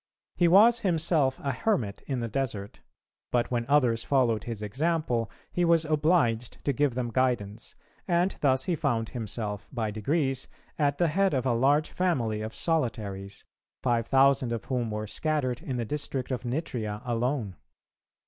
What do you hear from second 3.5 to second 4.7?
when others followed his